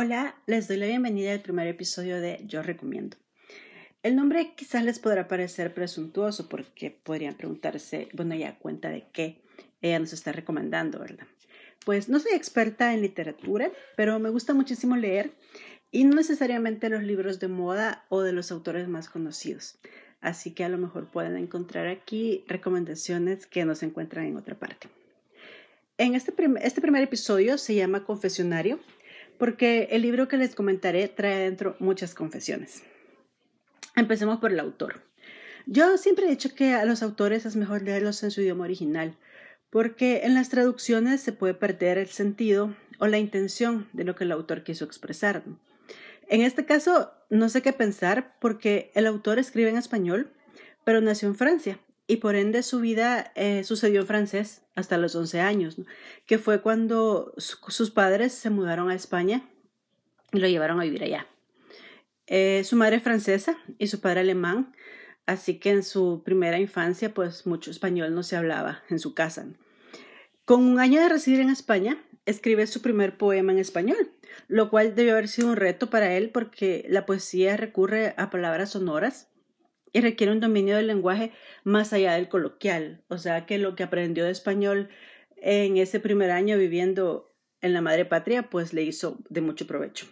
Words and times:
Hola, 0.00 0.36
les 0.46 0.68
doy 0.68 0.76
la 0.76 0.86
bienvenida 0.86 1.32
al 1.32 1.40
primer 1.40 1.66
episodio 1.66 2.20
de 2.20 2.40
Yo 2.46 2.62
Recomiendo. 2.62 3.16
El 4.04 4.14
nombre 4.14 4.54
quizás 4.54 4.84
les 4.84 5.00
podrá 5.00 5.26
parecer 5.26 5.74
presuntuoso 5.74 6.48
porque 6.48 6.92
podrían 6.92 7.34
preguntarse, 7.34 8.08
bueno, 8.12 8.36
ya 8.36 8.60
cuenta 8.60 8.90
de 8.90 9.08
qué 9.12 9.42
ella 9.80 9.98
nos 9.98 10.12
está 10.12 10.30
recomendando, 10.30 11.00
¿verdad? 11.00 11.26
Pues 11.84 12.08
no 12.08 12.20
soy 12.20 12.30
experta 12.34 12.94
en 12.94 13.00
literatura, 13.00 13.72
pero 13.96 14.20
me 14.20 14.30
gusta 14.30 14.54
muchísimo 14.54 14.96
leer 14.96 15.32
y 15.90 16.04
no 16.04 16.14
necesariamente 16.14 16.90
los 16.90 17.02
libros 17.02 17.40
de 17.40 17.48
moda 17.48 18.06
o 18.08 18.20
de 18.20 18.32
los 18.32 18.52
autores 18.52 18.86
más 18.86 19.08
conocidos. 19.08 19.80
Así 20.20 20.54
que 20.54 20.62
a 20.62 20.68
lo 20.68 20.78
mejor 20.78 21.10
pueden 21.10 21.36
encontrar 21.36 21.88
aquí 21.88 22.44
recomendaciones 22.46 23.48
que 23.48 23.64
no 23.64 23.74
se 23.74 23.86
encuentran 23.86 24.26
en 24.26 24.36
otra 24.36 24.56
parte. 24.56 24.88
En 25.96 26.14
este, 26.14 26.32
este 26.62 26.80
primer 26.80 27.02
episodio 27.02 27.58
se 27.58 27.74
llama 27.74 28.04
Confesionario 28.04 28.78
porque 29.38 29.88
el 29.92 30.02
libro 30.02 30.28
que 30.28 30.36
les 30.36 30.54
comentaré 30.54 31.08
trae 31.08 31.38
dentro 31.38 31.76
muchas 31.78 32.14
confesiones. 32.14 32.82
Empecemos 33.96 34.38
por 34.38 34.52
el 34.52 34.60
autor. 34.60 35.02
Yo 35.66 35.96
siempre 35.98 36.26
he 36.26 36.30
dicho 36.30 36.54
que 36.54 36.74
a 36.74 36.84
los 36.84 37.02
autores 37.02 37.46
es 37.46 37.56
mejor 37.56 37.82
leerlos 37.82 38.22
en 38.22 38.30
su 38.30 38.40
idioma 38.40 38.64
original, 38.64 39.16
porque 39.70 40.22
en 40.24 40.34
las 40.34 40.48
traducciones 40.48 41.20
se 41.20 41.32
puede 41.32 41.54
perder 41.54 41.98
el 41.98 42.08
sentido 42.08 42.74
o 42.98 43.06
la 43.06 43.18
intención 43.18 43.88
de 43.92 44.04
lo 44.04 44.14
que 44.14 44.24
el 44.24 44.32
autor 44.32 44.64
quiso 44.64 44.84
expresar. 44.84 45.42
En 46.28 46.42
este 46.42 46.64
caso, 46.64 47.12
no 47.30 47.48
sé 47.48 47.62
qué 47.62 47.72
pensar 47.72 48.36
porque 48.40 48.90
el 48.94 49.06
autor 49.06 49.38
escribe 49.38 49.70
en 49.70 49.76
español, 49.76 50.32
pero 50.84 51.00
nació 51.00 51.28
en 51.28 51.34
Francia 51.34 51.78
y 52.08 52.16
por 52.16 52.34
ende 52.34 52.62
su 52.62 52.80
vida 52.80 53.32
eh, 53.36 53.62
sucedió 53.62 54.00
en 54.00 54.06
francés 54.06 54.62
hasta 54.74 54.96
los 54.96 55.14
11 55.14 55.40
años, 55.40 55.76
que 56.26 56.38
fue 56.38 56.62
cuando 56.62 57.34
sus 57.36 57.90
padres 57.90 58.32
se 58.32 58.50
mudaron 58.50 58.90
a 58.90 58.94
España 58.94 59.48
y 60.32 60.38
lo 60.38 60.48
llevaron 60.48 60.80
a 60.80 60.84
vivir 60.84 61.04
allá. 61.04 61.26
Eh, 62.26 62.62
su 62.64 62.76
madre 62.76 62.96
es 62.96 63.02
francesa 63.02 63.58
y 63.78 63.88
su 63.88 64.00
padre 64.00 64.20
alemán, 64.20 64.74
así 65.26 65.60
que 65.60 65.70
en 65.70 65.82
su 65.82 66.22
primera 66.24 66.58
infancia 66.58 67.12
pues 67.12 67.46
mucho 67.46 67.70
español 67.70 68.14
no 68.14 68.22
se 68.22 68.36
hablaba 68.36 68.82
en 68.88 68.98
su 68.98 69.14
casa. 69.14 69.46
Con 70.46 70.64
un 70.64 70.80
año 70.80 71.02
de 71.02 71.10
residir 71.10 71.40
en 71.40 71.50
España, 71.50 72.02
escribe 72.24 72.66
su 72.66 72.80
primer 72.80 73.18
poema 73.18 73.52
en 73.52 73.58
español, 73.58 74.12
lo 74.48 74.70
cual 74.70 74.94
debió 74.94 75.12
haber 75.12 75.28
sido 75.28 75.48
un 75.48 75.56
reto 75.56 75.90
para 75.90 76.14
él 76.16 76.30
porque 76.30 76.86
la 76.88 77.04
poesía 77.04 77.58
recurre 77.58 78.14
a 78.16 78.30
palabras 78.30 78.70
sonoras 78.70 79.28
y 79.92 80.00
requiere 80.00 80.32
un 80.32 80.40
dominio 80.40 80.76
del 80.76 80.88
lenguaje 80.88 81.32
más 81.64 81.92
allá 81.92 82.14
del 82.14 82.28
coloquial. 82.28 83.02
O 83.08 83.18
sea 83.18 83.46
que 83.46 83.58
lo 83.58 83.74
que 83.74 83.82
aprendió 83.82 84.24
de 84.24 84.30
español 84.30 84.88
en 85.36 85.76
ese 85.76 86.00
primer 86.00 86.30
año 86.30 86.58
viviendo 86.58 87.34
en 87.60 87.72
la 87.72 87.80
madre 87.80 88.04
patria, 88.04 88.50
pues 88.50 88.72
le 88.72 88.82
hizo 88.82 89.18
de 89.28 89.40
mucho 89.40 89.66
provecho. 89.66 90.06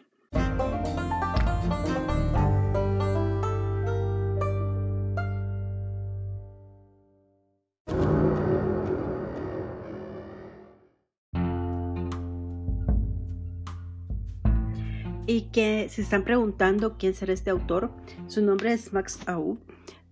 Que 15.57 15.89
se 15.89 16.03
están 16.03 16.23
preguntando 16.23 16.99
quién 16.99 17.15
será 17.15 17.33
este 17.33 17.49
autor, 17.49 17.91
su 18.27 18.43
nombre 18.43 18.75
es 18.75 18.93
Max 18.93 19.21
Aub, 19.25 19.59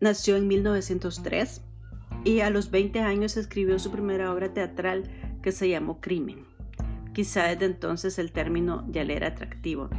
nació 0.01 0.39
en 0.39 0.49
1903 0.49 1.61
y 2.25 2.41
a 2.41 2.49
los 2.49 2.71
20 2.71 3.01
años 3.01 3.37
escribió 3.37 3.79
su 3.79 3.91
primera 3.91 4.33
obra 4.33 4.55
teatral 4.55 5.05
que 5.43 5.53
se 5.53 5.69
llamó 5.69 6.01
Crimen. 6.01 6.47
Quizá 7.13 7.49
desde 7.49 7.67
entonces 7.67 8.19
el 8.19 8.33
término 8.33 8.87
ya 8.91 9.05
le 9.05 9.17
era 9.17 9.27
atractivo. 9.27 9.91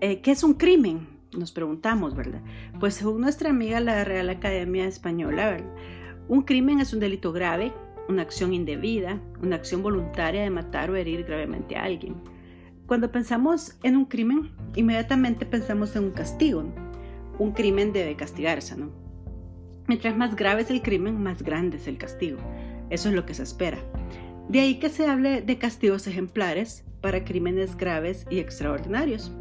Eh, 0.00 0.20
¿Qué 0.20 0.30
es 0.30 0.44
un 0.44 0.54
crimen? 0.54 1.08
Nos 1.36 1.50
preguntamos, 1.50 2.14
¿verdad? 2.14 2.40
Pues 2.78 2.94
según 2.94 3.22
nuestra 3.22 3.50
amiga 3.50 3.80
la 3.80 4.04
Real 4.04 4.30
Academia 4.30 4.86
Española, 4.86 5.56
un 6.28 6.42
crimen 6.42 6.78
es 6.78 6.92
un 6.92 7.00
delito 7.00 7.32
grave, 7.32 7.72
una 8.08 8.22
acción 8.22 8.54
indebida, 8.54 9.20
una 9.42 9.56
acción 9.56 9.82
voluntaria 9.82 10.42
de 10.42 10.50
matar 10.50 10.92
o 10.92 10.94
herir 10.94 11.24
gravemente 11.24 11.74
a 11.74 11.82
alguien 11.82 12.33
cuando 12.86 13.10
pensamos 13.10 13.76
en 13.82 13.96
un 13.96 14.04
crimen, 14.04 14.52
inmediatamente 14.74 15.46
pensamos 15.46 15.96
en 15.96 16.04
un 16.04 16.10
castigo. 16.10 16.64
Un 17.38 17.52
crimen 17.52 17.92
debe 17.92 18.14
castigarse, 18.14 18.76
¿no? 18.76 18.90
Mientras 19.86 20.16
más 20.16 20.36
grave 20.36 20.62
es 20.62 20.70
el 20.70 20.82
crimen, 20.82 21.22
más 21.22 21.42
grande 21.42 21.78
es 21.78 21.88
el 21.88 21.98
castigo. 21.98 22.38
Eso 22.90 23.08
es 23.08 23.14
lo 23.14 23.24
que 23.24 23.34
se 23.34 23.42
espera. 23.42 23.78
De 24.48 24.60
ahí 24.60 24.78
que 24.78 24.90
se 24.90 25.06
hable 25.06 25.40
de 25.40 25.58
castigos 25.58 26.06
ejemplares 26.06 26.84
para 27.00 27.24
crímenes 27.24 27.76
graves 27.76 28.26
y 28.30 28.38
extraordinarios. 28.38 29.32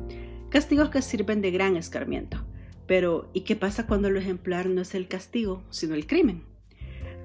Castigos 0.49 0.89
que 0.89 1.01
sirven 1.01 1.41
de 1.41 1.51
gran 1.51 1.75
escarmiento. 1.75 2.45
Pero, 2.87 3.29
¿y 3.33 3.41
qué 3.41 3.55
pasa 3.55 3.87
cuando 3.87 4.09
lo 4.09 4.19
ejemplar 4.19 4.67
no 4.67 4.81
es 4.81 4.95
el 4.95 5.07
castigo, 5.07 5.63
sino 5.69 5.95
el 5.95 6.07
crimen? 6.07 6.43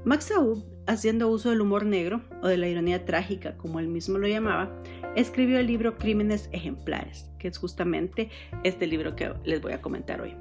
Max 0.05 0.31
Aub, 0.31 0.65
haciendo 0.87 1.29
uso 1.29 1.51
del 1.51 1.61
humor 1.61 1.85
negro 1.85 2.23
o 2.43 2.49
de 2.49 2.57
la 2.57 2.69
ironía 2.69 3.05
trágica, 3.05 3.57
como 3.57 3.81
él 3.81 3.89
mismo 3.89 4.19
lo 4.19 4.29
llamaba, 4.29 4.73
escribió 5.17 5.59
el 5.59 5.67
libro 5.67 5.99
Crímenes 5.99 6.49
Ejemplares, 6.53 7.31
que 7.39 7.49
es 7.49 7.59
justamente 7.59 8.31
este 8.63 8.87
libro 8.87 9.17
que 9.17 9.35
les 9.45 9.61
voy 9.61 9.73
a 9.73 9.83
comentar 9.83 10.21
hoy. 10.21 10.35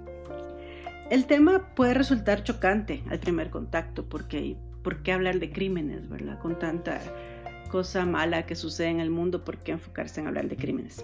El 1.10 1.26
tema 1.26 1.74
puede 1.74 1.94
resultar 1.94 2.44
chocante 2.44 3.04
al 3.10 3.20
primer 3.20 3.50
contacto, 3.50 4.08
porque 4.08 4.58
¿por 4.84 5.02
qué 5.02 5.12
hablar 5.12 5.40
de 5.40 5.52
crímenes, 5.52 6.08
verdad? 6.08 6.40
Con 6.40 6.60
tanta 6.60 7.02
cosa 7.70 8.06
mala 8.06 8.46
que 8.46 8.56
sucede 8.56 8.90
en 8.90 9.00
el 9.00 9.10
mundo, 9.10 9.44
¿por 9.44 9.58
qué 9.58 9.74
enfocarse 9.74 10.22
en 10.22 10.28
hablar 10.28 10.48
de 10.48 10.56
crímenes? 10.56 11.04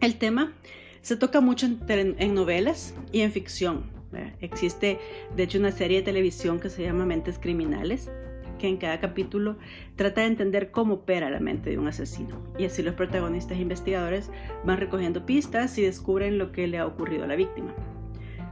El 0.00 0.18
tema 0.18 0.52
se 1.00 1.16
toca 1.16 1.40
mucho 1.40 1.66
en 1.88 2.34
novelas 2.34 2.94
y 3.10 3.22
en 3.22 3.32
ficción, 3.32 3.97
Existe, 4.40 4.98
de 5.36 5.42
hecho, 5.42 5.58
una 5.58 5.72
serie 5.72 5.98
de 5.98 6.04
televisión 6.04 6.60
que 6.60 6.70
se 6.70 6.82
llama 6.82 7.04
Mentes 7.04 7.38
Criminales, 7.38 8.10
que 8.58 8.68
en 8.68 8.76
cada 8.76 9.00
capítulo 9.00 9.56
trata 9.96 10.22
de 10.22 10.26
entender 10.26 10.70
cómo 10.70 10.94
opera 10.94 11.30
la 11.30 11.40
mente 11.40 11.70
de 11.70 11.78
un 11.78 11.88
asesino. 11.88 12.42
Y 12.58 12.64
así 12.64 12.82
los 12.82 12.94
protagonistas 12.94 13.58
investigadores 13.58 14.30
van 14.64 14.78
recogiendo 14.78 15.24
pistas 15.24 15.78
y 15.78 15.82
descubren 15.82 16.38
lo 16.38 16.52
que 16.52 16.66
le 16.66 16.78
ha 16.78 16.86
ocurrido 16.86 17.24
a 17.24 17.28
la 17.28 17.36
víctima. 17.36 17.74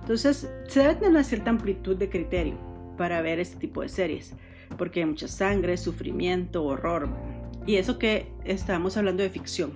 Entonces, 0.01 0.49
se 0.69 0.81
debe 0.81 0.95
tener 0.95 1.11
una 1.11 1.25
cierta 1.25 1.51
amplitud 1.51 1.97
de 1.97 2.09
criterio 2.09 2.55
para 2.97 3.21
ver 3.21 3.41
este 3.41 3.57
tipo 3.57 3.83
de 3.83 3.89
series, 3.89 4.35
porque 4.79 5.01
hay 5.01 5.07
mucha 5.07 5.29
sangre, 5.29 5.77
sufrimiento, 5.77 6.65
horror. 6.65 7.09
Y 7.67 7.77
eso 7.77 7.99
que 7.99 8.29
estamos 8.45 8.97
hablando 8.97 9.23
de 9.23 9.31
ficción. 9.31 9.73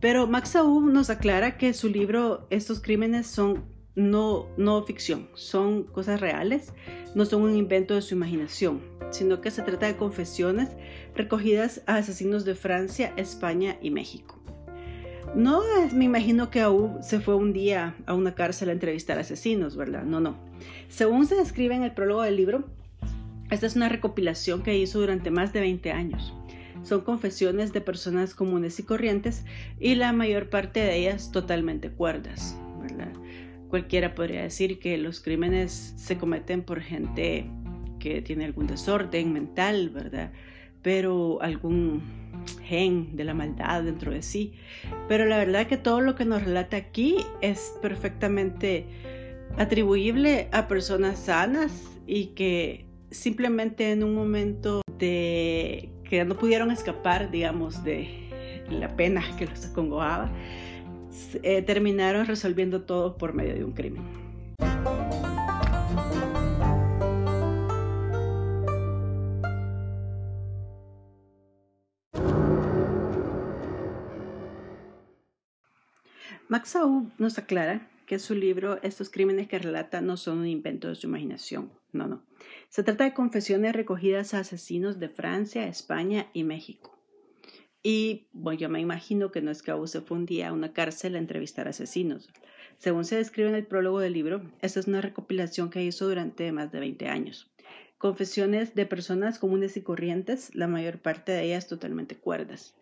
Pero 0.00 0.26
Max 0.26 0.56
Aub 0.56 0.84
nos 0.90 1.08
aclara 1.08 1.56
que 1.56 1.72
su 1.72 1.88
libro 1.88 2.46
Estos 2.50 2.80
crímenes 2.80 3.26
son 3.26 3.64
no, 3.96 4.48
no 4.56 4.82
ficción, 4.82 5.28
son 5.34 5.84
cosas 5.84 6.20
reales, 6.20 6.72
no 7.14 7.24
son 7.24 7.42
un 7.42 7.56
invento 7.56 7.94
de 7.94 8.02
su 8.02 8.14
imaginación, 8.14 8.80
sino 9.10 9.40
que 9.40 9.50
se 9.50 9.62
trata 9.62 9.86
de 9.86 9.96
confesiones 9.96 10.70
recogidas 11.14 11.82
a 11.86 11.96
asesinos 11.96 12.44
de 12.44 12.54
Francia, 12.54 13.12
España 13.16 13.76
y 13.80 13.90
México. 13.90 14.40
No 15.34 15.62
me 15.92 16.04
imagino 16.04 16.50
que 16.50 16.60
Aub 16.60 17.02
se 17.02 17.20
fue 17.20 17.34
un 17.34 17.52
día 17.52 17.96
a 18.06 18.14
una 18.14 18.34
cárcel 18.34 18.68
a 18.68 18.72
entrevistar 18.72 19.18
asesinos, 19.18 19.76
¿verdad? 19.76 20.04
No, 20.04 20.20
no. 20.20 20.36
Según 20.88 21.26
se 21.26 21.34
describe 21.34 21.74
en 21.74 21.82
el 21.82 21.92
prólogo 21.92 22.22
del 22.22 22.36
libro, 22.36 22.64
esta 23.50 23.66
es 23.66 23.74
una 23.74 23.88
recopilación 23.88 24.62
que 24.62 24.78
hizo 24.78 25.00
durante 25.00 25.30
más 25.30 25.52
de 25.52 25.60
20 25.60 25.92
años. 25.92 26.34
Son 26.82 27.00
confesiones 27.00 27.72
de 27.72 27.80
personas 27.80 28.34
comunes 28.34 28.78
y 28.78 28.82
corrientes 28.82 29.44
y 29.80 29.94
la 29.94 30.12
mayor 30.12 30.50
parte 30.50 30.80
de 30.80 30.96
ellas 30.96 31.32
totalmente 31.32 31.90
cuerdas. 31.90 32.56
Cualquiera 33.74 34.14
podría 34.14 34.42
decir 34.42 34.78
que 34.78 34.96
los 34.98 35.18
crímenes 35.18 35.94
se 35.96 36.16
cometen 36.16 36.62
por 36.62 36.80
gente 36.80 37.50
que 37.98 38.22
tiene 38.22 38.44
algún 38.44 38.68
desorden 38.68 39.32
mental, 39.32 39.90
¿verdad? 39.90 40.30
Pero 40.80 41.42
algún 41.42 42.00
gen 42.62 43.16
de 43.16 43.24
la 43.24 43.34
maldad 43.34 43.82
dentro 43.82 44.12
de 44.12 44.22
sí. 44.22 44.52
Pero 45.08 45.26
la 45.26 45.38
verdad 45.38 45.66
que 45.66 45.76
todo 45.76 46.00
lo 46.00 46.14
que 46.14 46.24
nos 46.24 46.44
relata 46.44 46.76
aquí 46.76 47.16
es 47.40 47.74
perfectamente 47.82 48.86
atribuible 49.56 50.48
a 50.52 50.68
personas 50.68 51.18
sanas 51.18 51.82
y 52.06 52.26
que 52.26 52.86
simplemente 53.10 53.90
en 53.90 54.04
un 54.04 54.14
momento 54.14 54.82
de 55.00 55.90
que 56.08 56.24
no 56.24 56.36
pudieron 56.36 56.70
escapar, 56.70 57.32
digamos, 57.32 57.82
de 57.82 58.30
la 58.70 58.94
pena 58.94 59.24
que 59.36 59.46
los 59.46 59.66
acongojaba, 59.66 60.30
eh, 61.42 61.62
terminaron 61.62 62.26
resolviendo 62.26 62.82
todo 62.82 63.16
por 63.16 63.34
medio 63.34 63.54
de 63.54 63.64
un 63.64 63.72
crimen. 63.72 64.02
Max 76.48 76.76
Aub 76.76 77.10
nos 77.18 77.38
aclara 77.38 77.88
que 78.06 78.18
su 78.18 78.34
libro 78.34 78.80
Estos 78.82 79.10
crímenes 79.10 79.48
que 79.48 79.58
relata 79.58 80.00
no 80.00 80.16
son 80.16 80.38
un 80.38 80.46
invento 80.46 80.88
de 80.88 80.94
su 80.94 81.06
imaginación. 81.06 81.72
No, 81.92 82.06
no. 82.06 82.22
Se 82.68 82.82
trata 82.82 83.04
de 83.04 83.14
confesiones 83.14 83.72
recogidas 83.72 84.34
a 84.34 84.40
asesinos 84.40 85.00
de 85.00 85.08
Francia, 85.08 85.66
España 85.66 86.28
y 86.32 86.44
México. 86.44 86.93
Y 87.86 88.28
bueno, 88.32 88.58
yo 88.58 88.68
me 88.70 88.80
imagino 88.80 89.30
que 89.30 89.42
no 89.42 89.50
es 89.50 89.62
que 89.62 89.72
se 89.84 90.00
fue 90.00 90.16
un 90.16 90.24
día 90.24 90.48
a 90.48 90.52
una 90.54 90.72
cárcel 90.72 91.16
a 91.16 91.18
entrevistar 91.18 91.68
asesinos. 91.68 92.30
Según 92.78 93.04
se 93.04 93.16
describe 93.16 93.50
en 93.50 93.54
el 93.54 93.66
prólogo 93.66 94.00
del 94.00 94.14
libro, 94.14 94.42
esta 94.62 94.80
es 94.80 94.86
una 94.86 95.02
recopilación 95.02 95.68
que 95.68 95.84
hizo 95.84 96.08
durante 96.08 96.50
más 96.50 96.72
de 96.72 96.80
20 96.80 97.08
años. 97.08 97.52
Confesiones 97.98 98.74
de 98.74 98.86
personas 98.86 99.38
comunes 99.38 99.76
y 99.76 99.82
corrientes, 99.82 100.54
la 100.54 100.66
mayor 100.66 100.98
parte 100.98 101.32
de 101.32 101.44
ellas 101.44 101.68
totalmente 101.68 102.16
cuerdas. 102.16 102.74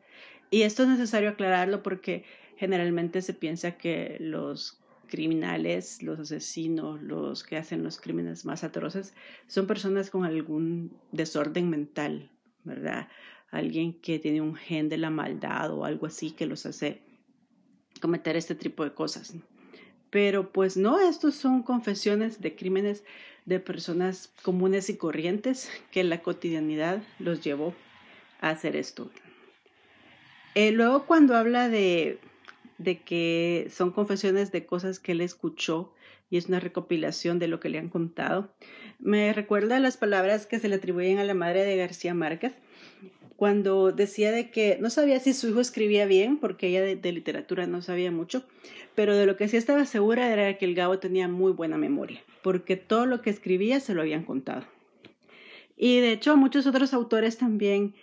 Y 0.52 0.62
esto 0.62 0.84
es 0.84 0.88
necesario 0.88 1.30
aclararlo 1.30 1.82
porque 1.82 2.24
generalmente 2.56 3.22
se 3.22 3.34
piensa 3.34 3.72
que 3.72 4.18
los 4.20 4.80
criminales, 5.08 6.00
los 6.04 6.20
asesinos, 6.20 7.02
los 7.02 7.42
que 7.42 7.56
hacen 7.56 7.82
los 7.82 8.00
crímenes 8.00 8.44
más 8.44 8.62
atroces, 8.62 9.14
son 9.48 9.66
personas 9.66 10.10
con 10.10 10.24
algún 10.24 10.96
desorden 11.10 11.70
mental, 11.70 12.30
¿verdad? 12.62 13.08
Alguien 13.52 13.92
que 13.92 14.18
tiene 14.18 14.40
un 14.40 14.56
gen 14.56 14.88
de 14.88 14.98
la 14.98 15.10
maldad 15.10 15.72
o 15.72 15.84
algo 15.84 16.06
así 16.06 16.32
que 16.32 16.46
los 16.46 16.66
hace 16.66 17.00
cometer 18.00 18.36
este 18.36 18.56
tipo 18.56 18.82
de 18.82 18.92
cosas. 18.92 19.34
Pero 20.10 20.52
pues 20.52 20.76
no, 20.76 20.98
estos 20.98 21.36
son 21.36 21.62
confesiones 21.62 22.40
de 22.40 22.56
crímenes 22.56 23.04
de 23.46 23.60
personas 23.60 24.32
comunes 24.42 24.90
y 24.90 24.96
corrientes 24.96 25.70
que 25.92 26.02
la 26.02 26.20
cotidianidad 26.22 27.00
los 27.20 27.44
llevó 27.44 27.74
a 28.40 28.50
hacer 28.50 28.74
esto. 28.74 29.08
Eh, 30.56 30.72
luego 30.72 31.06
cuando 31.06 31.36
habla 31.36 31.68
de 31.68 32.18
de 32.82 33.00
que 33.00 33.68
son 33.70 33.92
confesiones 33.92 34.52
de 34.52 34.66
cosas 34.66 34.98
que 34.98 35.12
él 35.12 35.20
escuchó 35.20 35.94
y 36.30 36.36
es 36.36 36.46
una 36.46 36.60
recopilación 36.60 37.38
de 37.38 37.48
lo 37.48 37.60
que 37.60 37.68
le 37.68 37.78
han 37.78 37.88
contado. 37.88 38.52
Me 38.98 39.32
recuerda 39.32 39.80
las 39.80 39.96
palabras 39.96 40.46
que 40.46 40.58
se 40.58 40.68
le 40.68 40.76
atribuyen 40.76 41.18
a 41.18 41.24
la 41.24 41.34
madre 41.34 41.64
de 41.64 41.76
García 41.76 42.14
Márquez 42.14 42.54
cuando 43.42 43.90
decía 43.90 44.30
de 44.30 44.52
que 44.52 44.78
no 44.80 44.88
sabía 44.88 45.18
si 45.18 45.32
su 45.32 45.48
hijo 45.48 45.58
escribía 45.58 46.06
bien, 46.06 46.36
porque 46.38 46.68
ella 46.68 46.82
de, 46.82 47.12
literatura 47.12 47.66
no 47.66 47.82
sabía 47.82 48.12
mucho, 48.12 48.44
pero 48.94 49.16
de 49.16 49.26
lo 49.26 49.36
que 49.36 49.48
sí 49.48 49.56
estaba 49.56 49.84
segura 49.84 50.32
era 50.32 50.56
que 50.58 50.64
el 50.64 50.76
Gabo 50.76 51.00
tenía 51.00 51.26
muy 51.26 51.50
buena 51.50 51.76
memoria, 51.76 52.22
porque 52.44 52.76
todo 52.76 53.04
lo 53.04 53.20
que 53.20 53.30
escribía 53.30 53.80
se 53.80 53.94
lo 53.94 54.02
habían 54.02 54.22
contado. 54.22 54.64
Y 55.76 55.98
de 55.98 56.12
hecho 56.12 56.30
a 56.30 56.36
muchos 56.36 56.68
otros 56.68 56.94
autores 56.94 57.36
también 57.36 57.96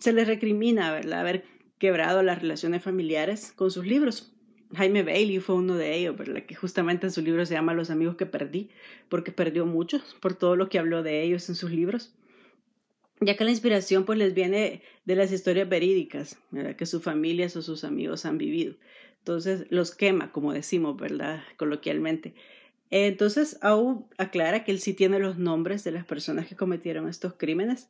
se 0.00 0.12
les 0.12 0.28
recrimina, 0.28 0.92
¿verdad? 0.92 1.20
Haber 1.20 1.44
quebrado 1.78 2.22
las 2.22 2.42
relaciones 2.42 2.82
familiares 2.82 3.54
con 3.56 3.70
sus 3.70 3.86
libros. 3.86 4.34
Jaime 4.74 5.02
Bailey 5.02 5.38
fue 5.38 5.54
uno 5.54 5.76
de 5.76 5.96
ellos, 5.96 6.14
¿verdad? 6.14 6.42
que 6.42 6.56
justamente 6.56 7.06
en 7.06 7.10
su 7.10 7.22
libro 7.22 7.46
se 7.46 7.54
llama 7.54 7.72
Los 7.72 7.88
amigos 7.88 8.16
que 8.16 8.26
perdí, 8.26 8.68
porque 9.08 9.32
perdió 9.32 9.64
muchos 9.64 10.14
por 10.20 10.34
todo 10.34 10.56
lo 10.56 10.68
que 10.68 10.78
habló 10.78 11.02
de 11.02 11.22
ellos 11.22 11.48
en 11.48 11.54
sus 11.54 11.70
libros. 11.70 12.14
Ya 13.20 13.36
que 13.36 13.44
la 13.44 13.50
inspiración 13.50 14.04
pues 14.04 14.18
les 14.18 14.34
viene 14.34 14.82
de 15.04 15.16
las 15.16 15.32
historias 15.32 15.68
verídicas, 15.68 16.38
¿verdad? 16.50 16.76
que 16.76 16.86
sus 16.86 17.02
familias 17.02 17.56
o 17.56 17.62
sus 17.62 17.84
amigos 17.84 18.26
han 18.26 18.38
vivido. 18.38 18.74
Entonces 19.18 19.66
los 19.70 19.94
quema, 19.94 20.32
como 20.32 20.52
decimos, 20.52 20.96
¿verdad? 20.96 21.42
Coloquialmente. 21.56 22.34
Entonces, 22.90 23.58
aún 23.62 24.06
aclara 24.18 24.62
que 24.62 24.70
él 24.70 24.80
sí 24.80 24.94
tiene 24.94 25.18
los 25.18 25.38
nombres 25.38 25.82
de 25.84 25.90
las 25.90 26.04
personas 26.04 26.46
que 26.46 26.54
cometieron 26.54 27.08
estos 27.08 27.34
crímenes, 27.34 27.88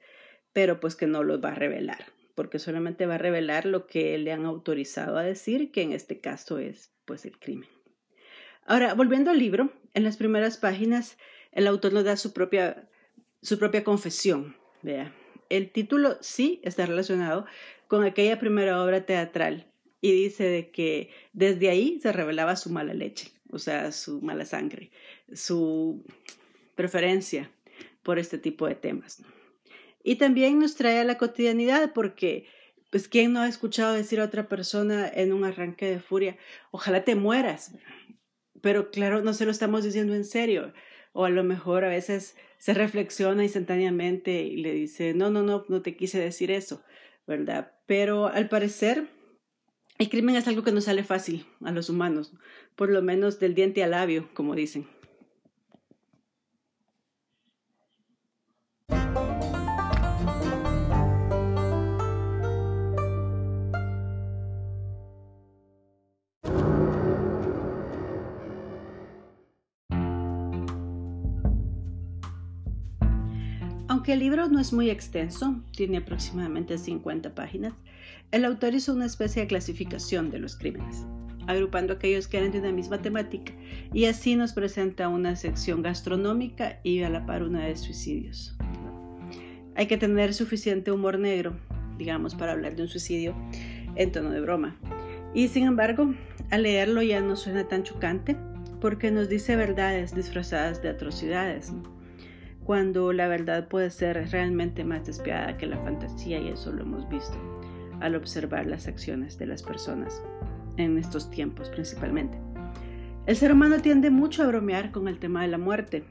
pero 0.53 0.79
pues 0.79 0.95
que 0.95 1.07
no 1.07 1.25
los 1.25 1.43
va 1.43 1.51
a 1.51 1.55
revelar 1.55 2.15
porque 2.35 2.59
solamente 2.59 3.07
va 3.07 3.15
a 3.15 3.19
revelar 3.19 3.65
lo 3.67 3.87
que 3.87 4.19
le 4.19 4.33
han 4.33 4.45
autorizado 4.45 5.17
a 5.17 5.23
decir, 5.23 5.71
que 5.71 5.83
en 5.83 5.93
este 5.93 6.21
caso 6.21 6.59
es 6.59 6.93
pues 7.05 7.25
el 7.25 7.39
crimen. 7.39 7.69
Ahora, 8.67 8.95
volviendo 8.95 9.31
al 9.31 9.39
libro, 9.39 9.73
en 9.95 10.05
las 10.05 10.17
primeras 10.17 10.57
páginas 10.57 11.17
el 11.53 11.67
autor 11.67 11.93
nos 11.93 12.05
da 12.05 12.17
su 12.17 12.33
propia, 12.33 12.89
su 13.43 13.59
propia 13.59 13.85
confesión. 13.85 14.57
Vea, 14.85 15.15
el 15.49 15.71
título 15.71 16.19
sí 16.21 16.61
está 16.63 16.85
relacionado 16.85 17.47
con 17.89 18.05
aquella 18.05 18.39
primera 18.39 18.85
obra 18.85 19.07
teatral 19.07 19.67
y 20.03 20.13
dice 20.13 20.45
de 20.45 20.71
que 20.71 21.09
desde 21.33 21.71
ahí 21.71 21.99
se 22.03 22.13
revelaba 22.13 22.55
su 22.55 22.69
mala 22.69 22.93
leche, 22.93 23.33
o 23.51 23.59
sea, 23.59 23.93
su 23.93 24.21
mala 24.21 24.45
sangre, 24.45 24.91
su 25.33 26.05
preferencia 26.75 27.51
por 28.03 28.19
este 28.19 28.37
tipo 28.37 28.69
de 28.69 28.75
temas. 28.75 29.23
Y 30.03 30.17
también 30.17 30.59
nos 30.59 30.77
trae 30.77 30.99
a 30.99 31.05
la 31.05 31.17
cotidianidad 31.17 31.95
porque, 31.95 32.47
pues, 32.91 33.09
¿quién 33.09 33.33
no 33.33 33.41
ha 33.41 33.49
escuchado 33.49 33.95
decir 33.95 34.21
a 34.21 34.25
otra 34.25 34.51
persona 34.51 35.09
en 35.09 35.33
un 35.33 35.45
arranque 35.45 35.87
de 35.87 35.99
furia, 35.99 36.37
ojalá 36.73 37.05
te 37.05 37.15
mueras? 37.15 37.73
Pero 38.61 38.91
claro, 38.91 39.23
no 39.23 39.33
se 39.33 39.47
lo 39.47 39.51
estamos 39.51 39.83
diciendo 39.83 40.15
en 40.15 40.27
serio. 40.27 40.75
O 41.17 41.25
a 41.25 41.31
lo 41.31 41.45
mejor 41.45 41.85
a 41.85 41.89
veces 41.89 42.37
se 42.59 42.75
reflexiona 42.75 43.45
instantáneamente 43.45 44.43
y 44.43 44.57
le 44.57 44.73
dice, 44.73 45.15
no, 45.15 45.31
no, 45.31 45.43
no, 45.43 45.65
no 45.69 45.81
te 45.81 45.97
quise 45.97 46.19
decir 46.19 46.51
eso, 46.51 46.83
¿verdad? 47.27 47.73
Pero 47.87 48.27
al 48.27 48.49
parecer, 48.49 49.09
el 49.99 50.11
crimen 50.11 50.35
es 50.35 50.49
algo 50.49 50.65
que 50.65 50.73
no 50.73 50.81
sale 50.81 51.05
fácil 51.05 51.47
a 51.65 51.71
los 51.71 51.89
humanos, 51.89 52.35
por 52.75 52.91
lo 52.91 53.01
menos 53.01 53.39
del 53.39 53.55
diente 53.55 53.85
al 53.85 53.93
labio, 53.93 54.29
como 54.35 54.57
dicen. 54.57 54.87
Aunque 74.05 74.13
el 74.13 74.21
libro 74.21 74.49
no 74.49 74.61
es 74.61 74.75
muy 74.75 74.91
extenso, 74.91 75.63
tiene 75.75 75.97
aproximadamente 75.97 76.77
50 76.77 77.35
páginas, 77.35 77.73
el 78.33 78.45
autor 78.45 78.75
hizo 78.75 78.93
una 78.93 79.07
especie 79.07 79.41
de 79.41 79.49
clasificación 79.49 80.29
de 80.29 80.41
los 80.41 80.57
crímenes, 80.57 81.07
agrupando 81.47 81.95
aquellos 81.95 82.29
que 82.29 82.37
eran 82.37 82.53
de 82.53 82.59
una 82.59 82.71
misma 82.71 83.01
temática, 83.01 83.55
y 83.95 84.05
así 84.05 84.37
nos 84.37 84.53
presenta 84.53 85.09
una 85.09 85.37
sección 85.37 85.81
gastronómica 85.81 86.81
y 86.83 87.03
a 87.03 87.09
la 87.09 87.25
par 87.25 87.45
una 87.45 87.65
de 87.65 87.77
suicidios. 87.77 88.55
Hay 89.75 89.87
que 89.87 89.97
tener 89.97 90.35
suficiente 90.35 90.93
humor 90.93 91.19
negro, 91.19 91.57
digamos, 91.97 92.35
para 92.35 92.53
hablar 92.53 92.77
de 92.77 92.83
un 92.83 92.89
suicidio 92.89 93.35
en 93.97 94.13
tono 94.13 94.33
de 94.33 94.43
broma. 94.43 94.77
Y 95.33 95.49
sin 95.49 95.65
embargo, 95.65 96.13
al 96.51 96.65
leerlo 96.65 97.01
ya 97.01 97.23
no 97.23 97.37
suena 97.37 97.69
tan 97.69 97.85
chocante 97.85 98.37
porque 98.83 99.11
nos 99.11 99.31
dice 99.31 99.57
verdades 99.57 100.15
disfrazadas 100.15 100.83
de 100.83 100.91
atrocidades 100.91 101.73
cuando 102.65 103.13
la 103.13 103.29
verdad 103.29 103.69
puede 103.69 103.91
ser 103.91 104.31
realmente 104.31 104.85
más 104.85 105.07
despiadada 105.07 105.57
que 105.57 105.67
la 105.67 105.79
fantasía 105.79 106.41
y 106.41 106.49
eso 106.49 106.73
lo 106.73 106.83
hemos 106.83 107.09
visto 107.09 107.37
al 108.01 108.17
observar 108.17 108.67
las 108.67 108.87
acciones 108.87 109.39
de 109.39 109.47
las 109.47 109.63
personas 109.63 110.23
en 110.77 110.99
estos 110.99 111.31
tiempos 111.31 111.69
principalmente. 111.69 112.39
El 113.27 113.37
ser 113.37 113.53
humano 113.53 113.81
tiende 113.81 114.11
mucho 114.11 114.43
a 114.43 114.47
bromear 114.47 114.91
con 114.91 115.09
el 115.09 115.19
tema 115.19 115.43
de 115.43 115.49
la 115.49 115.59
muerte, 115.59 116.05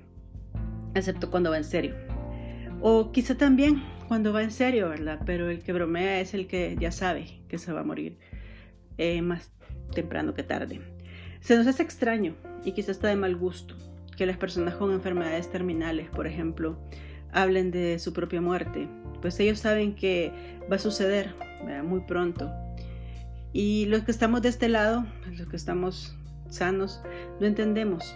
excepto 0.95 1.29
cuando 1.29 1.51
va 1.51 1.57
en 1.57 1.63
serio. 1.63 1.95
O 2.81 3.11
quizá 3.11 3.35
también 3.35 3.83
cuando 4.07 4.33
va 4.33 4.43
en 4.43 4.51
serio, 4.51 4.89
¿verdad? 4.89 5.21
Pero 5.25 5.49
el 5.49 5.63
que 5.63 5.73
bromea 5.73 6.19
es 6.19 6.33
el 6.33 6.47
que 6.47 6.75
ya 6.79 6.91
sabe 6.91 7.41
que 7.47 7.57
se 7.57 7.71
va 7.71 7.81
a 7.81 7.83
morir 7.83 8.17
eh, 8.97 9.21
más 9.21 9.51
temprano 9.93 10.33
que 10.33 10.43
tarde. 10.43 10.81
Se 11.39 11.55
nos 11.55 11.67
hace 11.67 11.83
extraño 11.83 12.35
y 12.63 12.71
quizá 12.73 12.91
está 12.91 13.07
de 13.07 13.15
mal 13.15 13.35
gusto 13.35 13.75
que 14.15 14.25
las 14.25 14.37
personas 14.37 14.75
con 14.75 14.91
enfermedades 14.91 15.49
terminales, 15.49 16.09
por 16.09 16.27
ejemplo, 16.27 16.77
hablen 17.31 17.71
de 17.71 17.99
su 17.99 18.13
propia 18.13 18.41
muerte, 18.41 18.87
pues 19.21 19.39
ellos 19.39 19.59
saben 19.59 19.95
que 19.95 20.31
va 20.71 20.75
a 20.75 20.79
suceder 20.79 21.35
muy 21.83 22.01
pronto. 22.01 22.51
Y 23.51 23.85
los 23.85 24.03
que 24.03 24.11
estamos 24.11 24.41
de 24.41 24.49
este 24.49 24.69
lado, 24.69 25.05
los 25.37 25.47
que 25.47 25.55
estamos 25.55 26.15
sanos, 26.49 27.01
no 27.39 27.47
entendemos. 27.47 28.15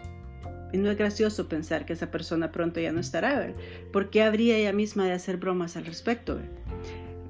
Y 0.74 0.78
no 0.78 0.92
es 0.92 0.98
gracioso 0.98 1.48
pensar 1.48 1.86
que 1.86 1.94
esa 1.94 2.12
persona 2.12 2.52
pronto 2.52 2.80
ya 2.80 2.92
no 2.92 3.00
estará. 3.00 3.40
¿ver? 3.40 3.56
¿Por 3.94 4.10
qué 4.10 4.24
habría 4.24 4.58
ella 4.58 4.74
misma 4.74 5.06
de 5.06 5.14
hacer 5.14 5.38
bromas 5.38 5.78
al 5.78 5.86
respecto? 5.86 6.40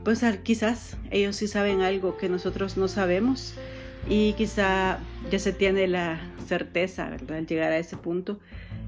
Pues 0.03 0.23
quizás 0.43 0.97
ellos 1.11 1.35
sí 1.35 1.47
saben 1.47 1.81
algo 1.81 2.17
que 2.17 2.29
nosotros 2.29 2.77
no 2.77 2.87
sabemos 2.87 3.53
y 4.09 4.33
quizá 4.33 4.99
ya 5.29 5.39
se 5.39 5.53
tiene 5.53 5.87
la 5.87 6.19
certeza, 6.45 7.09
¿verdad? 7.09 7.37
Al 7.37 7.47
llegar 7.47 7.71
a 7.71 7.77
ese 7.77 7.97
punto 7.97 8.39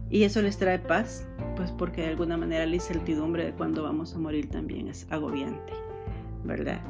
y 0.09 0.23
eso 0.23 0.41
les 0.41 0.57
trae 0.57 0.79
paz, 0.79 1.27
pues 1.55 1.71
porque 1.71 2.01
de 2.01 2.07
alguna 2.07 2.37
manera 2.37 2.65
la 2.65 2.75
incertidumbre 2.75 3.45
de 3.45 3.51
cuándo 3.51 3.83
vamos 3.83 4.15
a 4.15 4.17
morir 4.17 4.49
también 4.49 4.87
es 4.87 5.05
agobiante, 5.09 5.73
¿verdad? 6.43 6.81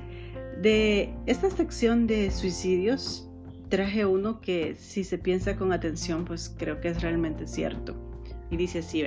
De 0.61 1.13
esta 1.25 1.49
sección 1.49 2.07
de 2.07 2.31
suicidios 2.31 3.27
traje 3.69 4.05
uno 4.05 4.41
que 4.41 4.75
si 4.75 5.03
se 5.03 5.17
piensa 5.17 5.55
con 5.55 5.73
atención, 5.73 6.25
pues 6.25 6.53
creo 6.57 6.81
que 6.81 6.89
es 6.89 7.01
realmente 7.01 7.47
cierto. 7.47 7.95
Y 8.51 8.57
dice 8.57 8.79
así, 8.79 9.03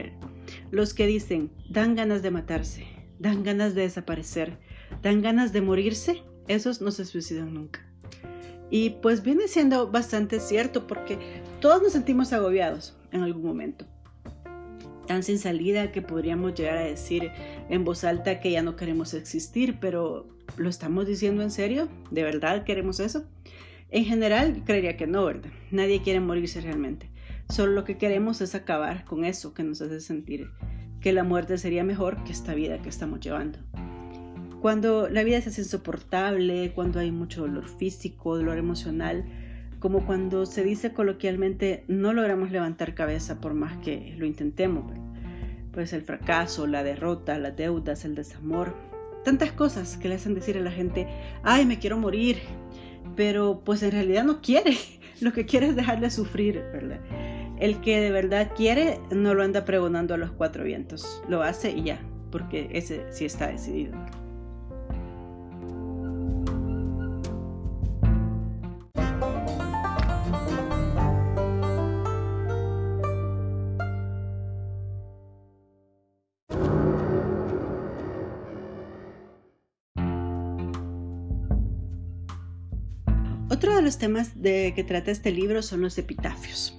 los 0.71 0.95
que 0.95 1.07
dicen, 1.07 1.51
dan 1.69 1.95
ganas 1.95 2.23
de 2.23 2.31
matarse, 2.31 2.87
dan 3.19 3.43
ganas 3.43 3.75
de 3.75 3.83
desaparecer, 3.83 4.59
dan 5.03 5.21
ganas 5.21 5.53
de 5.53 5.63
morirse, 5.63 6.23
esos 6.49 6.81
no 6.81 6.91
se 6.91 7.05
suicidan 7.05 7.55
nunca. 7.55 7.92
Y 8.73 8.89
pues 9.03 9.23
viene 9.23 9.49
siendo 9.49 9.91
bastante 9.91 10.41
cierto 10.41 10.87
porque 10.87 11.19
todos 11.61 11.83
nos 11.83 11.93
sentimos 11.93 12.33
agobiados 12.33 12.97
en 13.13 13.21
algún 13.21 13.45
momento. 13.45 13.85
Tan 15.07 15.23
sin 15.23 15.39
salida 15.39 15.93
que 15.93 16.01
podríamos 16.01 16.55
llegar 16.55 16.79
a 16.79 16.85
decir 16.85 17.31
en 17.69 17.85
voz 17.85 18.03
alta 18.03 18.41
que 18.41 18.51
ya 18.51 18.63
no 18.63 18.75
queremos 18.75 19.13
existir, 19.13 19.77
pero 19.79 20.27
¿lo 20.57 20.71
estamos 20.71 21.07
diciendo 21.07 21.43
en 21.43 21.51
serio? 21.51 21.91
¿De 22.11 22.23
verdad 22.23 22.65
queremos 22.65 22.99
eso? 22.99 23.27
En 23.91 24.07
general, 24.07 24.63
creería 24.65 24.97
que 24.97 25.07
no, 25.07 25.27
¿verdad? 25.27 25.51
Nadie 25.71 26.01
quiere 26.01 26.21
morirse 26.21 26.63
realmente. 26.63 27.11
Solo 27.51 27.73
lo 27.73 27.85
que 27.85 27.99
queremos 27.99 28.41
es 28.41 28.55
acabar 28.55 29.05
con 29.05 29.27
eso 29.27 29.53
que 29.53 29.65
nos 29.65 29.83
hace 29.83 30.01
sentir 30.01 30.49
que 31.03 31.13
la 31.13 31.25
muerte 31.25 31.59
sería 31.59 31.85
mejor 31.85 32.25
que 32.25 32.33
esta 32.33 32.55
vida 32.55 32.81
que 32.81 32.89
estamos 32.89 33.21
llevando. 33.21 33.59
Cuando 34.63 35.09
la 35.09 35.25
vida 35.25 35.41
se 35.41 35.49
hace 35.49 35.63
insoportable, 35.63 36.71
cuando 36.73 37.01
hay 37.01 37.11
mucho 37.11 37.41
dolor 37.41 37.69
físico, 37.69 38.37
dolor 38.37 38.59
emocional, 38.59 39.25
como 39.81 40.07
cuando 40.07 40.47
se 40.47 40.63
dice 40.63 40.93
coloquialmente 40.93 41.83
no 41.89 42.13
logramos 42.13 42.53
levantar 42.53 42.95
cabeza 42.95 43.41
por 43.41 43.55
más 43.55 43.79
que 43.79 44.15
lo 44.17 44.25
intentemos. 44.25 44.85
Pues 45.73 45.93
el 45.93 46.03
fracaso, 46.03 46.69
la 46.69 46.85
derrota, 46.85 47.41
las 47.41 47.57
deudas, 47.57 48.05
el 48.05 48.15
desamor, 48.15 48.77
tantas 49.25 49.51
cosas 49.51 49.97
que 49.97 50.09
le 50.09 50.15
hacen 50.15 50.33
decir 50.33 50.57
a 50.57 50.61
la 50.61 50.71
gente, 50.71 51.09
ay, 51.43 51.67
me 51.67 51.81
quiero 51.81 51.99
morir, 51.99 52.39
pero 53.17 53.63
pues 53.65 53.83
en 53.83 53.91
realidad 53.91 54.23
no 54.23 54.43
quiere, 54.43 54.77
lo 55.21 55.33
que 55.33 55.45
quiere 55.45 55.67
es 55.67 55.75
dejarle 55.75 56.09
sufrir, 56.09 56.63
¿verdad? 56.73 57.01
El 57.59 57.81
que 57.81 58.01
de 58.01 58.13
verdad 58.13 58.53
quiere 58.55 59.01
no 59.11 59.35
lo 59.35 59.43
anda 59.43 59.65
pregonando 59.65 60.15
a 60.15 60.19
los 60.19 60.31
cuatro 60.31 60.63
vientos, 60.63 61.21
lo 61.29 61.43
hace 61.43 61.73
y 61.73 61.83
ya, 61.83 62.01
porque 62.31 62.69
ese 62.71 63.13
sí 63.13 63.25
está 63.25 63.49
decidido. 63.49 64.22
Otro 83.63 83.77
de 83.77 83.83
los 83.83 83.97
temas 83.97 84.43
de 84.43 84.73
que 84.75 84.83
trata 84.83 85.13
este 85.13 85.31
libro 85.31 85.63
son 85.63 85.83
los 85.83 85.97
epitafios. 85.97 86.77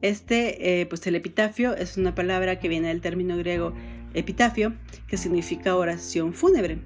Este, 0.00 0.80
eh, 0.80 0.86
pues 0.86 1.06
el 1.06 1.14
epitafio 1.14 1.76
es 1.76 1.98
una 1.98 2.14
palabra 2.14 2.58
que 2.58 2.68
viene 2.68 2.88
del 2.88 3.02
término 3.02 3.36
griego 3.36 3.74
epitafio, 4.14 4.72
que 5.06 5.18
significa 5.18 5.76
oración 5.76 6.32
fúnebre. 6.32 6.78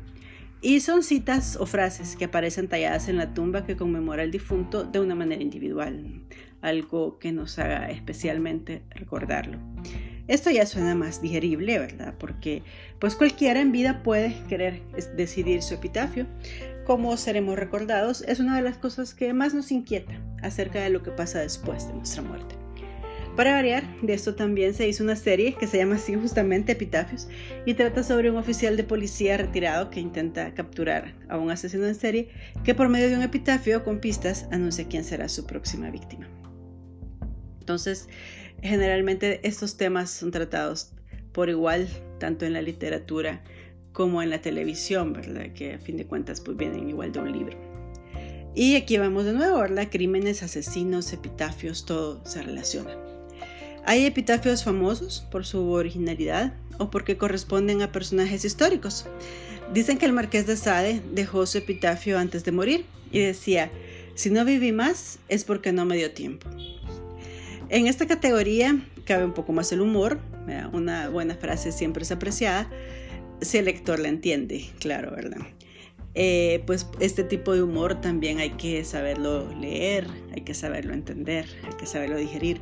Y 0.63 0.81
son 0.81 1.05
citas 1.05 1.57
o 1.61 1.67
frases 1.67 2.17
que 2.17 2.25
aparecen 2.25 2.67
talladas 2.67 3.09
en 3.09 3.19
la 3.19 3.35
tumba 3.35 3.65
que 3.65 3.77
conmemora 3.77 4.25
al 4.25 4.33
difunto 4.33 4.83
de 4.83 4.99
una 4.99 5.15
manera 5.15 5.41
individual, 5.41 6.25
algo 6.61 7.21
que 7.21 7.31
nos 7.31 7.61
haga 7.61 7.89
especialmente 7.89 8.83
recordarlo. 8.97 9.61
Esto 10.27 10.51
ya 10.51 10.67
suena 10.67 10.97
más 10.97 11.23
digerible, 11.23 11.79
¿verdad? 11.79 12.17
Porque 12.19 12.65
pues 12.99 13.15
cualquiera 13.15 13.61
en 13.61 13.71
vida 13.71 14.03
puede 14.03 14.35
querer 14.49 14.83
decidir 15.17 15.63
su 15.63 15.75
epitafio. 15.75 16.27
Cómo 16.87 17.17
seremos 17.17 17.59
recordados 17.59 18.23
es 18.29 18.39
una 18.39 18.55
de 18.55 18.63
las 18.63 18.79
cosas 18.79 19.13
que 19.13 19.33
más 19.33 19.55
nos 19.55 19.73
inquieta 19.73 20.13
acerca 20.41 20.81
de 20.81 20.91
lo 20.91 21.03
que 21.03 21.11
pasa 21.11 21.41
después 21.41 21.89
de 21.89 21.95
nuestra 21.95 22.23
muerte. 22.23 22.55
Para 23.35 23.55
variar, 23.55 23.83
de 24.03 24.15
esto 24.15 24.37
también 24.37 24.73
se 24.73 24.87
hizo 24.87 25.03
una 25.03 25.17
serie 25.17 25.55
que 25.55 25.67
se 25.67 25.79
llama 25.79 25.97
así 25.97 26.15
justamente 26.15 26.73
Epitafios 26.73 27.27
y 27.67 27.75
trata 27.75 28.05
sobre 28.05 28.31
un 28.31 28.37
oficial 28.37 28.77
de 28.77 28.85
policía 28.85 29.37
retirado 29.37 29.91
que 29.91 29.99
intenta 29.99 30.55
capturar 30.55 31.13
a 31.29 31.39
un 31.39 31.51
asesino 31.51 31.87
en 31.87 31.97
serie 31.97 32.31
que 32.63 32.77
por 32.77 32.89
medio 32.89 33.09
de 33.09 33.17
un 33.17 33.23
epitafio 33.23 33.83
con 33.83 33.99
pistas 33.99 34.47
anuncia 34.53 34.87
quién 34.89 35.03
será 35.03 35.29
su 35.29 35.45
próxima 35.45 35.91
víctima. 35.91 36.29
Entonces, 37.59 38.09
generalmente 38.63 39.41
estos 39.43 39.77
temas 39.77 40.09
son 40.09 40.31
tratados 40.31 40.93
por 41.33 41.49
igual 41.49 41.89
tanto 42.21 42.47
en 42.47 42.53
la 42.53 42.63
literatura 42.63 43.43
como 43.97 44.21
en 44.23 44.29
la 44.29 44.43
televisión, 44.43 45.15
¿verdad? 45.15 45.55
Que 45.55 45.73
a 45.73 45.79
fin 45.79 45.97
de 45.97 46.05
cuentas 46.05 46.43
pues 46.43 46.59
vienen 46.59 46.91
igual 46.91 47.13
de 47.13 47.19
un 47.19 47.33
libro. 47.33 47.57
Y 48.55 48.77
aquí 48.77 48.99
vamos 48.99 49.25
de 49.25 49.33
nuevo, 49.33 49.59
¿verdad? 49.59 49.89
Crímenes, 49.91 50.43
asesinos, 50.43 51.15
epitafios, 51.15 51.87
todo 51.87 52.21
se 52.27 52.43
relaciona. 52.43 52.95
Hay 53.87 54.05
epitafios 54.05 54.65
famosos 54.65 55.27
por 55.31 55.47
su 55.47 55.71
originalidad 55.71 56.53
o 56.77 56.91
porque 56.91 57.17
corresponden 57.17 57.81
a 57.81 57.91
personajes 57.91 58.45
históricos. 58.45 59.07
Dicen 59.73 59.97
que 59.97 60.05
el 60.05 60.13
marqués 60.13 60.47
de 60.47 60.59
Sade 60.59 61.01
dejó 61.15 61.47
su 61.47 61.57
epitafio 61.57 62.19
antes 62.19 62.45
de 62.45 62.53
morir 62.53 62.85
y 63.11 63.21
decía, 63.21 63.71
si 64.15 64.29
no 64.29 64.45
viví 64.45 64.73
más 64.73 65.21
es 65.29 65.45
porque 65.45 65.73
no 65.73 65.87
me 65.87 65.97
dio 65.97 66.11
tiempo. 66.11 66.51
En 67.71 67.87
esta 67.87 68.07
categoría 68.07 68.79
cabe 69.07 69.25
un 69.25 69.33
poco 69.33 69.55
más 69.55 69.73
el 69.73 69.81
humor, 69.81 70.19
una 70.75 71.09
buena 71.09 71.35
frase 71.37 71.73
siempre 71.73 72.03
es 72.03 72.13
apreciada, 72.13 72.69
si 73.41 73.59
el 73.59 73.67
lector 73.67 73.99
la 73.99 74.09
entiende, 74.09 74.71
claro, 74.81 75.13
¿verdad? 75.15 75.47
Eh, 76.15 76.63
pues 76.67 76.87
este 76.99 77.25
tipo 77.25 77.53
de 77.53 77.63
humor 77.63 78.01
también 78.01 78.39
hay 78.39 78.51
que 78.51 78.83
saberlo 78.85 79.53
leer, 79.61 80.07
hay 80.35 80.43
que 80.43 80.55
saberlo 80.55 80.95
entender, 80.95 81.47
hay 81.65 81.75
que 81.75 81.87
saberlo 81.87 82.17
digerir. 82.17 82.61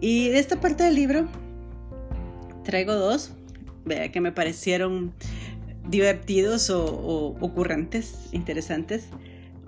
Y 0.00 0.28
de 0.28 0.40
esta 0.40 0.60
parte 0.60 0.82
del 0.82 0.96
libro 0.96 1.28
traigo 2.64 2.94
dos 2.94 3.32
que 4.12 4.20
me 4.20 4.32
parecieron 4.32 5.12
divertidos 5.88 6.70
o, 6.70 7.36
ocurrentes, 7.40 8.14
interesantes, 8.32 9.04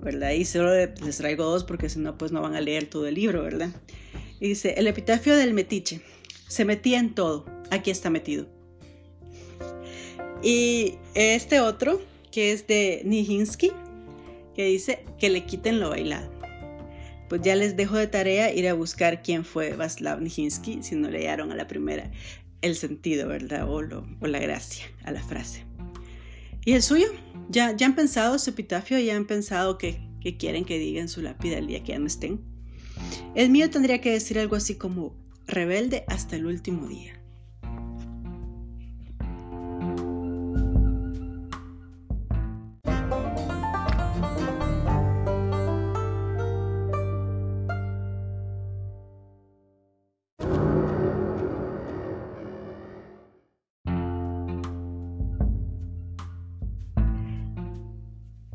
¿verdad? 0.01 0.31
Y 0.31 0.43
solo 0.43 0.73
les 0.75 1.17
traigo 1.17 1.45
dos 1.45 1.63
porque 1.63 1.87
si 1.89 1.99
no, 1.99 2.17
pues 2.17 2.31
no 2.31 2.41
van 2.41 2.55
a 2.55 2.61
leer 2.61 2.87
todo 2.87 3.07
el 3.07 3.15
libro, 3.15 3.43
¿verdad? 3.43 3.69
Y 4.39 4.49
dice, 4.49 4.73
el 4.77 4.87
epitafio 4.87 5.35
del 5.35 5.53
metiche, 5.53 6.01
se 6.47 6.65
metía 6.65 6.99
en 6.99 7.15
todo, 7.15 7.45
aquí 7.71 7.89
está 7.89 8.09
metido. 8.09 8.56
Y 10.41 10.95
este 11.15 11.59
otro, 11.59 12.01
que 12.31 12.51
es 12.51 12.67
de 12.67 13.01
Nijinsky, 13.05 13.71
que 14.55 14.65
dice 14.65 15.05
que 15.19 15.29
le 15.29 15.45
quiten 15.45 15.79
lo 15.79 15.89
bailado 15.89 16.37
pues 17.27 17.41
ya 17.41 17.55
les 17.55 17.75
dejo 17.75 17.97
de 17.97 18.07
tarea 18.07 18.53
ir 18.53 18.67
a 18.67 18.73
buscar 18.73 19.21
quién 19.21 19.43
fue 19.43 19.73
Václav 19.73 20.21
Nijinsky 20.21 20.81
si 20.81 20.95
no 20.95 21.09
le 21.09 21.19
dieron 21.19 21.51
a 21.51 21.55
la 21.55 21.67
primera 21.67 22.11
el 22.61 22.75
sentido, 22.75 23.27
¿verdad? 23.27 23.69
O, 23.69 23.81
la 23.81 24.39
gracia 24.39 24.85
a 25.03 25.11
la 25.11 25.21
frase. 25.21 25.63
¿Y 26.65 26.73
el 26.73 26.81
suyo? 26.81 27.07
¿Ya, 27.49 27.75
ya 27.75 27.85
han 27.85 27.95
pensado 27.95 28.39
su 28.39 28.49
epitafio? 28.49 28.99
¿Ya 28.99 29.15
han 29.15 29.27
pensado 29.27 29.77
que, 29.77 30.01
que 30.21 30.37
quieren 30.37 30.65
que 30.65 30.79
digan 30.79 31.07
su 31.07 31.21
lápida 31.21 31.59
el 31.59 31.67
día 31.67 31.83
que 31.83 31.93
ya 31.93 31.99
no 31.99 32.07
estén? 32.07 32.41
El 33.35 33.51
mío 33.51 33.69
tendría 33.69 34.01
que 34.01 34.11
decir 34.11 34.39
algo 34.39 34.55
así 34.55 34.75
como 34.75 35.15
rebelde 35.45 36.03
hasta 36.07 36.35
el 36.35 36.45
último 36.45 36.87
día. 36.87 37.16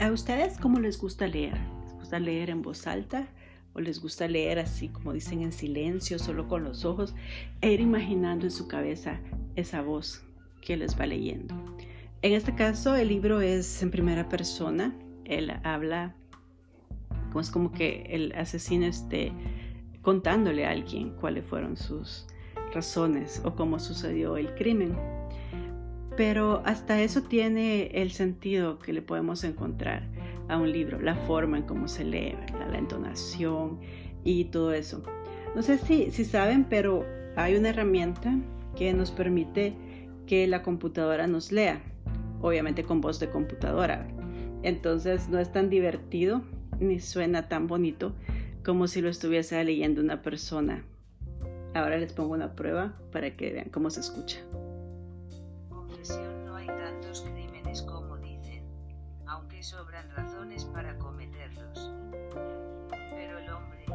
¿A 0.02 0.11
ustedes 0.11 0.59
cómo 0.59 0.80
les 0.80 0.99
gusta 0.99 1.28
leer? 1.28 1.56
¿Les 1.85 1.94
gusta 1.94 2.18
leer 2.18 2.50
en 2.50 2.61
voz 2.61 2.88
alta? 2.88 3.28
¿O 3.73 3.78
les 3.78 4.02
gusta 4.02 4.26
leer 4.26 4.59
así 4.59 4.88
como 4.88 5.12
dicen 5.12 5.42
en 5.42 5.52
silencio, 5.52 6.18
solo 6.18 6.49
con 6.49 6.64
los 6.64 6.85
ojos, 6.85 7.14
e 7.61 7.71
ir 7.71 7.78
imaginando 7.78 8.44
en 8.47 8.50
su 8.50 8.66
cabeza 8.66 9.21
esa 9.54 9.80
voz 9.80 10.25
que 10.61 10.76
les 10.76 10.99
va 10.99 11.06
leyendo? 11.06 11.54
En 12.21 12.32
este 12.32 12.52
caso, 12.56 12.97
el 12.97 13.11
libro 13.11 13.42
es 13.42 13.80
en 13.80 13.92
primera 13.92 14.28
persona. 14.28 14.92
Él 15.25 15.52
habla, 15.62 16.16
como 17.28 17.40
es 17.40 17.50
como 17.50 17.71
que 17.71 18.02
el 18.11 18.32
asesino 18.32 18.87
esté 18.87 19.32
contándole 20.02 20.66
a 20.66 20.71
alguien 20.71 21.11
cuáles 21.11 21.47
fueron 21.47 21.76
sus 21.76 22.26
razones 22.75 23.40
o 23.44 23.54
cómo 23.54 23.78
sucedió 23.78 24.37
el 24.37 24.52
crimen. 24.56 24.97
Pero 26.16 26.62
hasta 26.64 27.00
eso 27.00 27.23
tiene 27.23 27.87
el 27.87 28.12
sentido 28.12 28.78
que 28.78 28.92
le 28.92 29.02
podemos 29.02 29.45
encontrar 29.45 30.02
a 30.49 30.59
un 30.59 30.71
libro, 30.71 31.00
la 31.00 31.14
forma 31.14 31.59
en 31.59 31.62
cómo 31.64 31.88
se 31.88 32.04
lee, 32.04 32.35
la 32.71 32.78
entonación 32.78 33.81
y 34.25 34.45
todo 34.47 34.73
eso. 34.73 35.02
No 35.54 35.62
sé 35.62 35.78
si, 35.78 36.11
si 36.11 36.25
saben, 36.25 36.64
pero 36.64 37.04
hay 37.37 37.57
una 37.57 37.71
herramienta 37.71 38.35
que 38.76 38.92
nos 38.92 39.11
permite 39.11 39.75
que 40.26 40.47
la 40.47 40.62
computadora 40.62 41.26
nos 41.26 41.52
lea, 41.52 41.81
obviamente 42.40 42.85
con 42.85 43.00
voz 43.00 43.19
de 43.21 43.31
computadora. 43.31 44.07
Entonces 44.62 45.28
no 45.28 45.38
es 45.38 45.52
tan 45.52 45.71
divertido 45.71 46.42
ni 46.78 47.00
suena 47.00 47.49
tan 47.49 47.66
bonito 47.66 48.14
como 48.64 48.87
si 48.87 49.00
lo 49.00 49.09
estuviese 49.09 49.62
leyendo 49.64 50.00
una 50.00 50.23
persona. 50.23 50.85
Ahora 51.75 51.99
les 51.99 52.12
pongo 52.12 52.35
una 52.35 52.54
prueba 52.54 52.95
para 53.11 53.37
que 53.37 53.52
vean 53.52 53.71
cómo 53.71 53.90
se 53.90 54.00
escucha. 54.00 54.38
Sobran 59.62 60.11
razones 60.11 60.64
para 60.64 60.99
cometerlos. 60.99 61.90
Pero 62.90 63.38
el 63.38 63.50
hombre, 63.50 63.87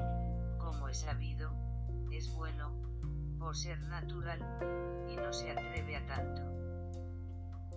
como 0.57 0.88
es 0.88 1.00
sabido, 1.00 1.51
es 2.12 2.33
bueno, 2.33 2.71
por 3.38 3.55
ser 3.55 3.79
natural, 3.81 4.39
y 5.09 5.15
no 5.15 5.33
se 5.33 5.51
atreve 5.51 5.97
a 5.97 6.05
tanto. 6.05 6.41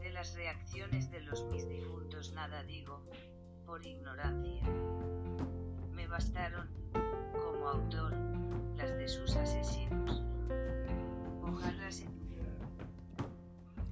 De 0.01 0.11
las 0.11 0.35
reacciones 0.35 1.11
de 1.11 1.21
los 1.23 1.45
mis 1.47 1.69
difuntos 1.69 2.33
nada 2.33 2.63
digo, 2.63 3.03
por 3.67 3.85
ignorancia. 3.85 4.63
Me 5.93 6.07
bastaron, 6.07 6.69
como 7.33 7.69
autor, 7.69 8.13
las 8.77 8.97
de 8.97 9.09
sus 9.09 9.35
asesinos. 9.37 10.23
Ojalá 11.43 11.91
se... 11.91 12.20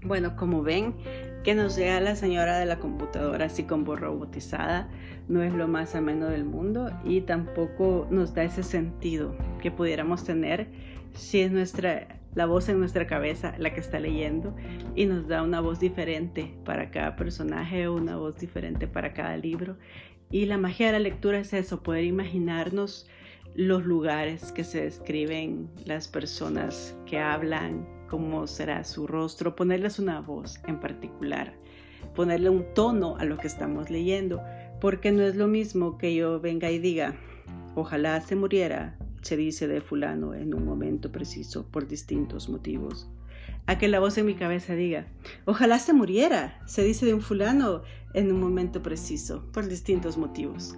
Bueno, 0.02 0.36
como 0.36 0.62
ven, 0.62 0.94
que 1.42 1.54
nos 1.54 1.74
sea 1.74 2.00
la 2.00 2.14
señora 2.14 2.58
de 2.58 2.66
la 2.66 2.78
computadora 2.78 3.46
así 3.46 3.64
como 3.64 3.96
robotizada 3.96 4.88
no 5.28 5.42
es 5.42 5.52
lo 5.52 5.68
más 5.68 5.94
ameno 5.94 6.26
del 6.26 6.44
mundo 6.44 6.90
y 7.04 7.20
tampoco 7.22 8.06
nos 8.10 8.34
da 8.34 8.44
ese 8.44 8.62
sentido 8.62 9.36
que 9.60 9.70
pudiéramos 9.70 10.24
tener 10.24 10.68
si 11.14 11.40
es 11.40 11.50
nuestra 11.50 12.18
la 12.34 12.46
voz 12.46 12.68
en 12.68 12.78
nuestra 12.78 13.06
cabeza 13.06 13.54
la 13.58 13.72
que 13.72 13.80
está 13.80 13.98
leyendo 13.98 14.54
y 14.94 15.06
nos 15.06 15.26
da 15.26 15.42
una 15.42 15.60
voz 15.60 15.80
diferente 15.80 16.54
para 16.64 16.90
cada 16.90 17.16
personaje, 17.16 17.88
una 17.88 18.16
voz 18.16 18.38
diferente 18.38 18.86
para 18.86 19.12
cada 19.12 19.36
libro. 19.36 19.76
Y 20.30 20.46
la 20.46 20.58
magia 20.58 20.86
de 20.86 20.92
la 20.92 20.98
lectura 20.98 21.38
es 21.38 21.52
eso, 21.52 21.82
poder 21.82 22.04
imaginarnos 22.04 23.08
los 23.54 23.84
lugares 23.84 24.52
que 24.52 24.62
se 24.62 24.82
describen, 24.82 25.68
las 25.84 26.06
personas 26.06 26.96
que 27.06 27.18
hablan, 27.18 27.88
cómo 28.08 28.46
será 28.46 28.84
su 28.84 29.06
rostro, 29.06 29.54
ponerles 29.54 29.98
una 29.98 30.20
voz 30.20 30.60
en 30.66 30.80
particular, 30.80 31.54
ponerle 32.14 32.50
un 32.50 32.64
tono 32.74 33.16
a 33.18 33.24
lo 33.24 33.38
que 33.38 33.46
estamos 33.46 33.90
leyendo, 33.90 34.42
porque 34.80 35.12
no 35.12 35.22
es 35.22 35.36
lo 35.36 35.46
mismo 35.46 35.98
que 35.98 36.14
yo 36.14 36.40
venga 36.40 36.70
y 36.70 36.78
diga, 36.78 37.14
ojalá 37.74 38.20
se 38.20 38.34
muriera 38.34 38.96
se 39.22 39.36
dice 39.36 39.68
de 39.68 39.80
fulano 39.80 40.34
en 40.34 40.54
un 40.54 40.64
momento 40.64 41.12
preciso 41.12 41.66
por 41.70 41.88
distintos 41.88 42.48
motivos. 42.48 43.08
A 43.66 43.78
que 43.78 43.88
la 43.88 44.00
voz 44.00 44.16
en 44.16 44.26
mi 44.26 44.34
cabeza 44.34 44.74
diga, 44.74 45.06
ojalá 45.44 45.78
se 45.78 45.92
muriera, 45.92 46.60
se 46.66 46.82
dice 46.82 47.04
de 47.04 47.14
un 47.14 47.20
fulano 47.20 47.82
en 48.14 48.32
un 48.32 48.40
momento 48.40 48.82
preciso 48.82 49.44
por 49.52 49.68
distintos 49.68 50.16
motivos. 50.16 50.76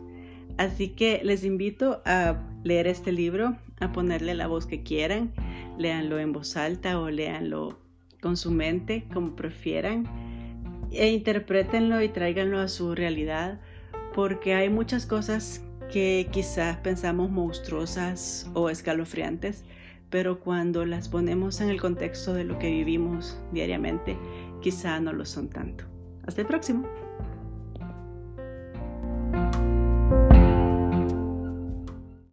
Así 0.59 0.89
que 0.89 1.21
les 1.23 1.45
invito 1.45 2.03
a 2.05 2.43
leer 2.65 2.89
este 2.89 3.13
libro, 3.13 3.57
a 3.79 3.93
ponerle 3.93 4.35
la 4.35 4.49
voz 4.49 4.67
que 4.67 4.83
quieran, 4.83 5.33
léanlo 5.79 6.19
en 6.19 6.33
voz 6.33 6.57
alta 6.57 7.00
o 7.00 7.11
léanlo 7.11 7.79
con 8.21 8.37
su 8.37 8.50
mente, 8.50 9.05
como 9.12 9.35
prefieran, 9.37 10.07
e 10.93 11.11
interprétenlo 11.12 12.03
y 12.03 12.09
tráiganlo 12.09 12.59
a 12.59 12.69
su 12.69 12.95
realidad, 12.95 13.61
porque 14.15 14.55
hay 14.55 14.69
muchas 14.69 15.07
cosas 15.07 15.62
que 15.91 16.29
quizás 16.31 16.77
pensamos 16.79 17.31
monstruosas 17.31 18.50
o 18.55 18.71
escalofriantes, 18.71 19.65
pero 20.09 20.41
cuando 20.41 20.85
las 20.85 21.09
ponemos 21.09 21.61
en 21.61 21.71
el 21.71 21.81
contexto 21.81 22.35
de 22.35 22.45
lo 22.45 22.59
que 22.59 22.71
vivimos 22.71 23.41
diariamente, 23.53 24.17
quizá 24.61 25.00
no 25.00 25.12
lo 25.12 25.25
son 25.25 25.49
tanto. 25.49 25.85
Hasta 26.27 26.43
el 26.43 26.47
próximo. 26.47 26.87